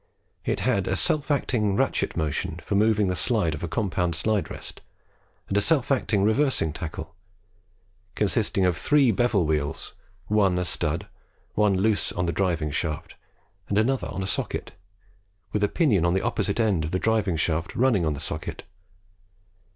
[0.43, 4.49] It had a self acting ratchet motion for moving the slides of a compound slide
[4.49, 4.81] rest,
[5.47, 7.15] and a self acting reversing tackle,
[8.15, 9.93] consisting of three bevel wheels,
[10.25, 11.05] one a stud,
[11.53, 13.15] one loose on the driving shaft,
[13.69, 14.71] and another on a socket,
[15.51, 18.63] with a pinion on the opposite end of the driving shaft running on the socket.